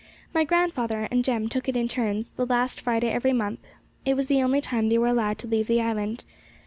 My 0.33 0.45
grandfather 0.45 1.07
and 1.11 1.23
Jem 1.23 1.47
took 1.47 1.69
it 1.69 1.77
in 1.77 1.87
turns, 1.87 2.31
the 2.31 2.47
last 2.47 2.81
Friday 2.81 3.09
in 3.09 3.13
every 3.13 3.33
month; 3.33 3.59
it 4.03 4.15
was 4.15 4.25
the 4.25 4.41
only 4.41 4.59
time 4.59 4.89
they 4.89 4.97
were 4.97 5.05
allowed 5.05 5.37
to 5.37 5.47
leave 5.47 5.67
the 5.67 5.79
island. 5.79 6.25